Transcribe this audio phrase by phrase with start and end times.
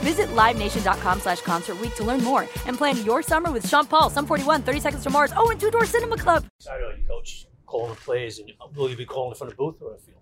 [0.00, 4.10] Visit LiveNation.com slash Concert Week to learn more and plan your summer with Sean Paul,
[4.10, 6.44] Sum 41, 30 Seconds to Mars, oh, and Two Door Cinema Club.
[6.70, 9.58] I know you coach calling the plays, and will you be calling in front of
[9.58, 10.18] the booth or the field?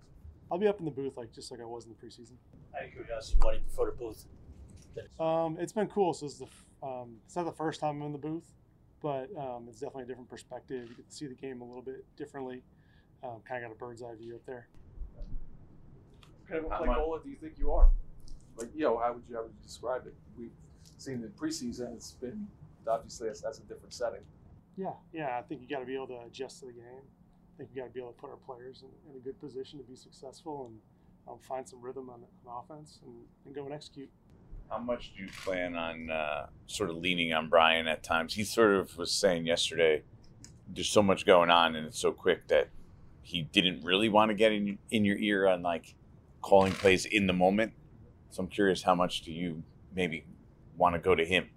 [0.51, 2.33] I'll be up in the booth like just like I was in the preseason.
[2.77, 4.25] Out of curiosity, why do you prefer the booth?
[5.19, 6.13] Um, it's been cool.
[6.13, 6.47] So it's the
[6.81, 8.51] um, it's not the first time I'm in the booth,
[9.01, 10.87] but um, it's definitely a different perspective.
[10.89, 12.63] You can see the game a little bit differently.
[13.23, 14.67] Um, kind of got a bird's eye view up there.
[15.15, 17.89] What kind of a How play much- caller do you think you are?
[18.57, 20.15] Like, you know, how would you how would you describe it?
[20.37, 20.51] We've
[20.97, 22.47] seen the preseason; it's been
[22.87, 24.21] obviously that's, that's a different setting.
[24.77, 25.37] Yeah, yeah.
[25.37, 27.05] I think you got to be able to adjust to the game.
[27.55, 29.39] I think you got to be able to put our players in, in a good
[29.39, 30.79] position to be successful and
[31.27, 33.13] um, find some rhythm on, on offense and,
[33.45, 34.09] and go and execute.
[34.69, 38.33] How much do you plan on uh, sort of leaning on Brian at times?
[38.33, 40.03] He sort of was saying yesterday,
[40.67, 42.69] there's so much going on and it's so quick that
[43.21, 45.95] he didn't really want to get in in your ear on like
[46.41, 47.73] calling plays in the moment.
[48.31, 49.63] So I'm curious, how much do you
[49.95, 50.25] maybe
[50.77, 51.49] want to go to him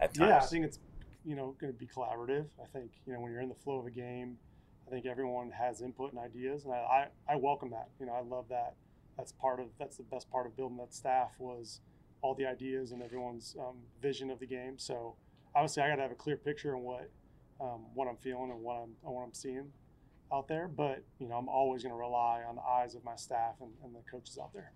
[0.00, 0.28] at times?
[0.28, 0.78] Yeah, I think it's
[1.24, 2.46] you know going to be collaborative.
[2.62, 4.38] I think you know when you're in the flow of a game,
[4.86, 7.88] I think everyone has input and ideas, and I, I, I welcome that.
[7.98, 8.74] You know, I love that.
[9.16, 11.80] That's part of that's the best part of building that staff was
[12.22, 14.78] all the ideas and everyone's um, vision of the game.
[14.78, 15.14] So
[15.54, 17.10] obviously, I got to have a clear picture on what
[17.60, 19.70] um, what I'm feeling and what I'm and what I'm seeing
[20.32, 20.68] out there.
[20.68, 23.70] But you know, I'm always going to rely on the eyes of my staff and,
[23.84, 24.72] and the coaches out there.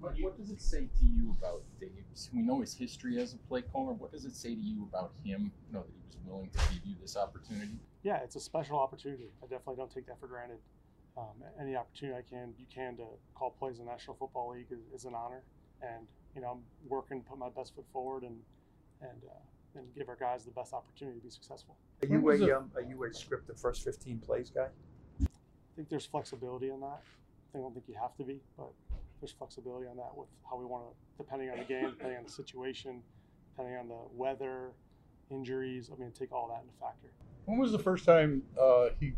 [0.00, 2.30] What, what does it say to you about Daboll?
[2.34, 3.92] We know his history as a play caller.
[3.92, 5.52] What does it say to you about him?
[5.68, 7.78] You know that he was willing to give you this opportunity.
[8.02, 9.30] yeah, it's a special opportunity.
[9.42, 10.58] I definitely don't take that for granted.
[11.18, 14.68] Um, any opportunity I can, you can to call plays in the National Football League
[14.70, 15.42] is, is an honor,
[15.82, 18.38] and you know I'm working, to put my best foot forward, and
[19.02, 21.76] and uh, and give our guys the best opportunity to be successful.
[22.02, 24.68] Are you a um, are you a script the first fifteen plays guy?
[25.22, 25.26] I
[25.76, 27.02] think there's flexibility in that.
[27.54, 28.70] I don't think you have to be, but
[29.20, 32.24] there's flexibility on that with how we want to, depending on the game, depending on
[32.24, 33.02] the situation,
[33.52, 34.70] depending on the weather,
[35.30, 35.90] injuries.
[35.94, 37.08] I mean, take all that into factor.
[37.44, 39.12] When was the first time uh, he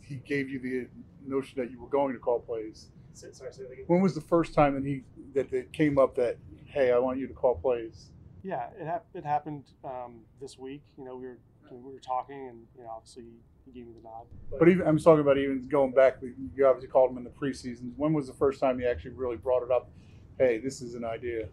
[0.00, 0.88] he gave you the
[1.26, 2.90] notion that you were going to call plays?
[3.14, 3.84] Say- Sorry, say that again.
[3.86, 5.02] When was the first time that he
[5.34, 8.10] that it came up that hey, I want you to call plays?
[8.42, 10.82] Yeah, it, hap- it happened um, this week.
[10.98, 11.38] You know, we were
[11.80, 13.24] we were talking, and you know, obviously
[13.64, 14.26] he gave me the nod.
[14.58, 16.18] But even I'm talking about even going back.
[16.54, 17.92] You obviously called him in the preseason.
[17.96, 19.90] When was the first time you actually really brought it up?
[20.38, 21.48] Hey, this is an idea.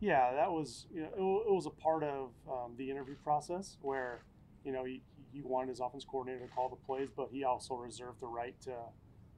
[0.00, 3.76] Yeah, that was you know it, it was a part of um, the interview process
[3.80, 4.22] where
[4.64, 7.74] you know he, he wanted his offense coordinator to call the plays, but he also
[7.74, 8.74] reserved the right to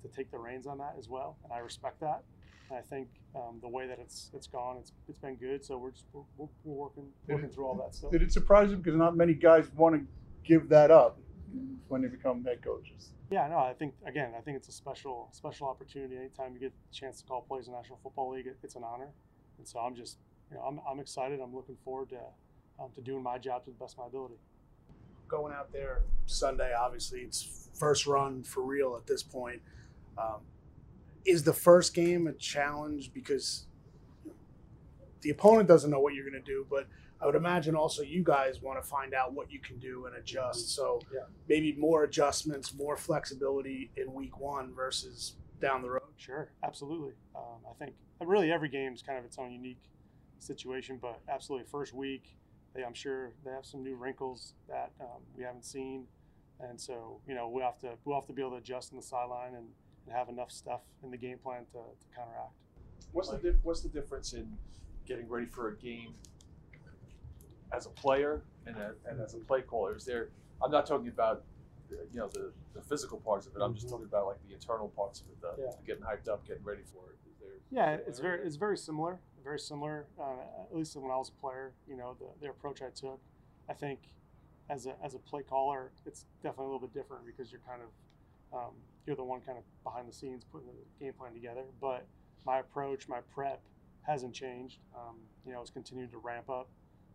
[0.02, 2.22] to take the reins on that as well, and I respect that.
[2.68, 5.64] And I think um, the way that it's it's gone, it's it's been good.
[5.64, 8.10] So we're just we're, we're, we're working working through all that stuff.
[8.10, 10.06] Did it surprise you because not many guys want to
[10.44, 11.18] give that up
[11.88, 13.10] when they become head coaches?
[13.30, 16.16] Yeah, no, I think again, I think it's a special special opportunity.
[16.16, 18.74] Anytime you get the chance to call plays in the National Football League, it, it's
[18.74, 19.10] an honor.
[19.58, 20.18] And so I'm just,
[20.50, 21.40] you know, I'm, I'm excited.
[21.40, 22.18] I'm looking forward to
[22.80, 24.34] um, to doing my job to the best of my ability.
[25.28, 29.60] going out there Sunday, obviously it's first run for real at this point.
[30.18, 30.40] Um,
[31.26, 33.66] is the first game a challenge because
[35.22, 36.86] the opponent doesn't know what you're going to do, but
[37.20, 40.16] I would imagine also you guys want to find out what you can do and
[40.16, 40.74] adjust.
[40.74, 41.20] So Yeah.
[41.48, 46.02] maybe more adjustments, more flexibility in week one versus down the road.
[46.16, 47.14] Sure, absolutely.
[47.34, 49.80] Um, I think really every game is kind of its own unique
[50.38, 52.36] situation, but absolutely first week,
[52.74, 56.06] they, I'm sure they have some new wrinkles that um, we haven't seen,
[56.60, 58.98] and so you know we have to we'll have to be able to adjust in
[58.98, 59.68] the sideline and,
[60.06, 62.52] and have enough stuff in the game plan to, to counteract.
[63.12, 64.56] What's the dif- what's the difference in
[65.06, 66.14] getting ready for a game
[67.72, 69.96] as a player and, a, and as a play caller?
[69.96, 70.28] Is there?
[70.62, 71.44] I'm not talking about
[71.90, 73.60] you know the, the physical parts of it.
[73.62, 75.70] I'm just talking about like the internal parts of it, the, Yeah.
[75.86, 77.18] getting hyped up, getting ready for it.
[77.30, 77.50] Is there?
[77.70, 79.20] Yeah, it's very it's very similar.
[79.44, 80.06] Very similar.
[80.18, 83.20] Uh, at least when I was a player, you know, the, the approach I took.
[83.68, 84.00] I think
[84.68, 87.82] as a as a play caller, it's definitely a little bit different because you're kind
[87.82, 88.74] of um,
[89.06, 91.62] you're the one kind of behind the scenes putting the game plan together.
[91.80, 92.06] But
[92.44, 93.60] my approach, my prep
[94.02, 94.78] hasn't changed.
[94.94, 95.16] Um,
[95.46, 96.68] you know, it's continued to ramp up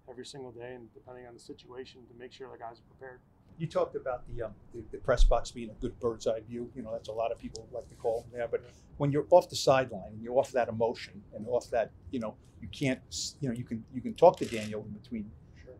[0.09, 3.19] every single day, and depending on the situation, to make sure the guys are prepared.
[3.57, 6.71] You talked about the, um, the the press box being a good bird's eye view.
[6.75, 8.47] You know, that's a lot of people like to call them there.
[8.47, 8.63] But
[8.97, 12.35] when you're off the sideline and you're off that emotion and off that, you know,
[12.61, 12.99] you can't,
[13.39, 15.29] you know, you can you can talk to Daniel in between,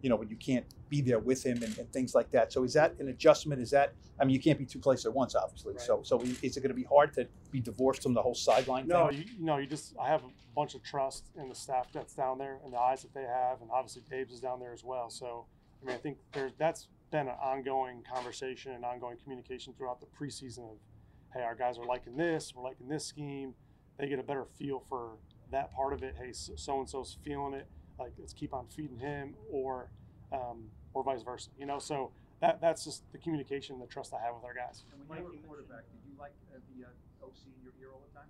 [0.02, 2.52] you know, when you can't be there with him and, and things like that.
[2.52, 3.62] So is that an adjustment?
[3.62, 5.76] Is that I mean, you can't be two places at once, obviously.
[5.78, 8.88] So so is it going to be hard to be divorced from the whole sideline
[8.88, 9.20] No, thing?
[9.20, 12.14] you, you know, you just I have a bunch of trust in the staff that's
[12.14, 14.84] down there and the eyes that they have, and obviously Daboll is down there as
[14.84, 15.10] well.
[15.10, 15.46] So
[15.82, 20.08] I mean, I think there's that's been an ongoing conversation and ongoing communication throughout the
[20.08, 20.78] preseason of,
[21.34, 23.54] hey, our guys are liking this, we're liking this scheme.
[24.00, 25.18] They get a better feel for
[25.52, 26.16] that part of it.
[26.18, 27.68] Hey, so and so's feeling it.
[28.02, 29.92] Like let's keep on feeding him, or
[30.32, 31.50] um, or vice versa.
[31.60, 32.12] You know, so
[32.42, 34.84] that that's just the communication, the trust I have with our guys.
[34.92, 37.94] And when you were quarterback, did you like uh, the uh, OC in your ear
[37.94, 38.28] all the time?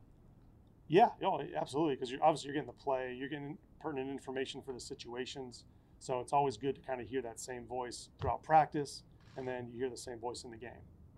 [0.87, 1.95] Yeah, oh, absolutely.
[1.95, 5.63] Because you're obviously you're getting the play, you're getting pertinent information for the situations.
[5.99, 9.03] So it's always good to kind of hear that same voice throughout practice,
[9.37, 10.71] and then you hear the same voice in the game.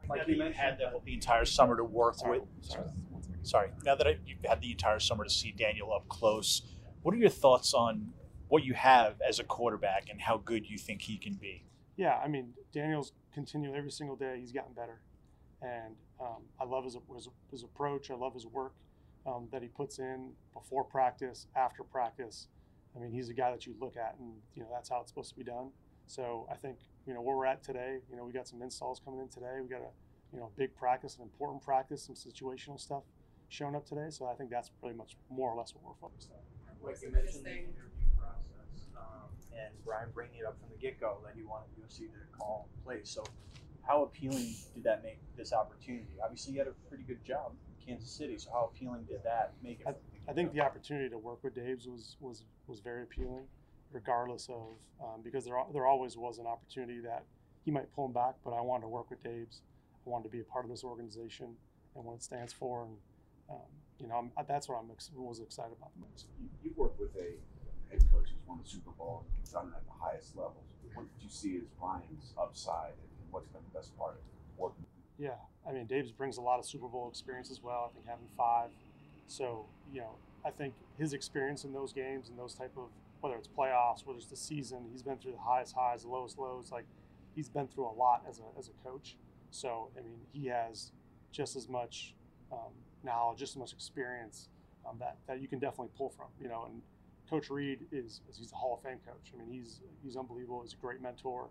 [0.07, 2.49] Like you had the, the entire summer to work Sorry, with.
[2.61, 2.89] sorry.
[3.43, 3.69] Sorry.
[3.85, 6.61] Now that I, you've had the entire summer to see Daniel up close,
[7.01, 8.13] what are your thoughts on
[8.47, 11.63] what you have as a quarterback and how good you think he can be?
[11.95, 14.37] Yeah, I mean Daniel's continuing every single day.
[14.39, 15.01] He's gotten better,
[15.61, 18.09] and um, I love his, his his approach.
[18.09, 18.73] I love his work
[19.25, 22.47] um, that he puts in before practice, after practice.
[22.95, 25.09] I mean, he's a guy that you look at, and you know that's how it's
[25.09, 25.69] supposed to be done.
[26.07, 27.99] So I think you know where we're at today.
[28.09, 29.59] You know, we got some installs coming in today.
[29.61, 29.91] We got a
[30.33, 33.03] you know big practice, an important practice, some situational stuff
[33.49, 34.07] showing up today.
[34.09, 36.41] So I think that's pretty much more or less what we're focused on.
[36.83, 41.17] Like you mentioned the interview process, um, and Brian bringing it up from the get-go
[41.25, 43.09] that he wanted USC to call plays.
[43.09, 43.23] So,
[43.87, 46.07] how appealing did that make this opportunity?
[46.23, 48.37] Obviously, you had a pretty good job in Kansas City.
[48.37, 49.87] So, how appealing did that make it?
[49.87, 53.45] I, I think the opportunity to work with Daboll was was was very appealing,
[53.91, 57.23] regardless of um, because there there always was an opportunity that
[57.65, 59.61] he might pull him back, but I wanted to work with Daboll.
[60.05, 61.55] I wanted to be a part of this organization
[61.95, 62.97] and what it stands for, and
[63.49, 63.57] um,
[63.99, 66.27] you know I'm, that's what I'm ex- was excited about the most.
[66.39, 67.35] You, you've worked with a
[67.93, 70.65] head coach who's won the Super Bowl and done it at the highest levels.
[70.93, 74.21] What did you see as Brian's upside, and what's been the best part of
[74.57, 74.85] working?
[75.17, 75.37] Yeah,
[75.67, 77.89] I mean Daboll brings a lot of Super Bowl experience as well.
[77.89, 78.69] I think having five,
[79.27, 82.89] so you know I think his experience in those games and those type of
[83.21, 86.37] whether it's playoffs, whether it's the season, he's been through the highest highs, the lowest
[86.37, 86.71] lows.
[86.71, 86.85] Like
[87.35, 89.15] he's been through a lot as a as a coach.
[89.51, 90.91] So I mean he has
[91.31, 92.13] just as much
[92.51, 92.73] um,
[93.03, 94.49] knowledge, just as much experience
[94.87, 96.27] um, that that you can definitely pull from.
[96.41, 96.81] You know, and
[97.29, 99.31] Coach Reid is he's a Hall of Fame coach.
[99.33, 100.61] I mean he's he's unbelievable.
[100.63, 101.49] He's a great mentor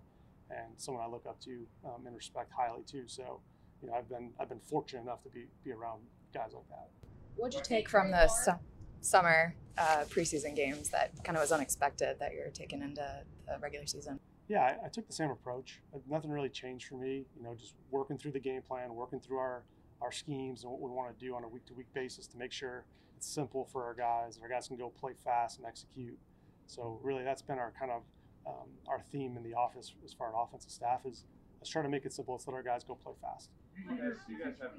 [0.50, 3.04] and someone I look up to um, and respect highly too.
[3.06, 3.40] So
[3.82, 6.00] you know I've been I've been fortunate enough to be be around
[6.34, 6.88] guys like that.
[7.36, 8.52] What'd you take from the su-
[9.00, 13.86] summer uh, preseason games that kind of was unexpected that you're taking into the regular
[13.86, 14.20] season?
[14.48, 15.80] Yeah, I, I took the same approach.
[15.94, 17.24] Uh, Nothing really changed for me.
[17.36, 19.62] You know, just working through the game plan, working through our
[20.02, 22.36] our schemes and what we want to do on a week to week basis to
[22.36, 22.84] make sure
[23.22, 24.40] it's simple for our guys.
[24.42, 26.18] Our guys can go play fast and execute.
[26.66, 28.02] So really, that's been our kind of
[28.48, 31.24] um, our theme in the office as far as offensive staff is
[31.60, 32.34] let's try to make it simple.
[32.34, 33.50] Let's let our guys go play fast.
[33.76, 34.72] You guys, you guys have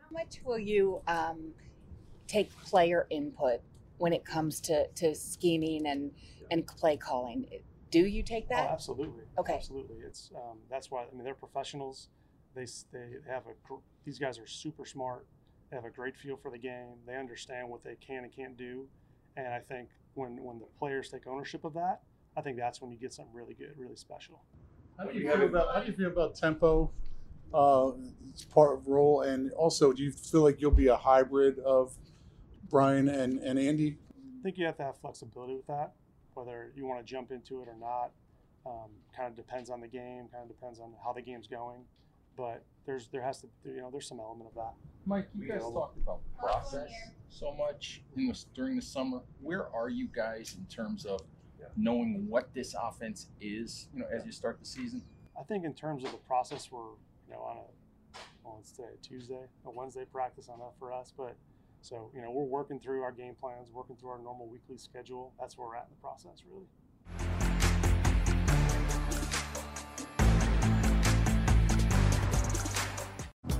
[0.00, 1.52] How much will you um,
[2.26, 3.60] take player input
[3.98, 6.10] when it comes to, to scheming and,
[6.50, 7.46] and play calling?
[7.92, 8.66] Do you take that?
[8.68, 9.22] Oh, absolutely.
[9.38, 9.54] Okay.
[9.54, 9.98] Absolutely.
[10.04, 12.08] It's um, that's why I mean they're professionals.
[12.56, 15.26] They they have a gr- these guys are super smart.
[15.70, 16.98] They have a great feel for the game.
[17.06, 18.86] They understand what they can and can't do,
[19.36, 22.00] and I think when when the players take ownership of that,
[22.36, 24.42] I think that's when you get something really good, really special.
[24.98, 26.90] How do you feel about how do you feel about tempo?
[27.52, 27.92] Uh,
[28.28, 31.92] it's part of role, and also, do you feel like you'll be a hybrid of
[32.68, 33.98] Brian and, and Andy?
[34.38, 35.92] I think you have to have flexibility with that,
[36.34, 38.10] whether you want to jump into it or not.
[38.66, 40.28] Um, kind of depends on the game.
[40.32, 41.80] Kind of depends on how the game's going.
[42.36, 44.74] But there's there has to you know there's some element of that.
[45.06, 46.90] Mike, you We guys talked about process
[47.28, 49.20] so much in this during the summer.
[49.40, 51.20] Where are you guys in terms of
[51.76, 53.88] knowing what this offense is?
[53.94, 55.02] You know, as you start the season.
[55.38, 56.80] I think in terms of the process, we're
[57.28, 61.12] you know on a well, it's today Tuesday, a Wednesday practice on that for us.
[61.16, 61.36] But
[61.82, 65.32] so you know we're working through our game plans, working through our normal weekly schedule.
[65.38, 66.66] That's where we're at in the process, really.